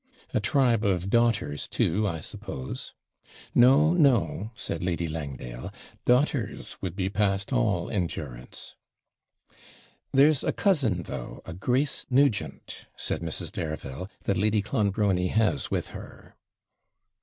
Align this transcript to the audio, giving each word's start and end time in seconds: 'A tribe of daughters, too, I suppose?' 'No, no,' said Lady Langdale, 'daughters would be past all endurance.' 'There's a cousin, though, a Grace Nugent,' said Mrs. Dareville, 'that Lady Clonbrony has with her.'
'A 0.33 0.39
tribe 0.39 0.83
of 0.83 1.11
daughters, 1.11 1.67
too, 1.67 2.07
I 2.07 2.21
suppose?' 2.21 2.95
'No, 3.53 3.93
no,' 3.93 4.49
said 4.55 4.81
Lady 4.81 5.07
Langdale, 5.07 5.71
'daughters 6.05 6.75
would 6.81 6.95
be 6.95 7.07
past 7.07 7.53
all 7.53 7.87
endurance.' 7.87 8.73
'There's 10.11 10.43
a 10.43 10.53
cousin, 10.53 11.03
though, 11.03 11.43
a 11.45 11.53
Grace 11.53 12.07
Nugent,' 12.09 12.87
said 12.97 13.21
Mrs. 13.21 13.51
Dareville, 13.51 14.09
'that 14.23 14.37
Lady 14.37 14.63
Clonbrony 14.63 15.27
has 15.27 15.69
with 15.69 15.89
her.' 15.89 16.35